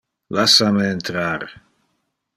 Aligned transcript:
Lassa 0.35 0.71
me 0.77 0.87
entrar. 0.95 1.47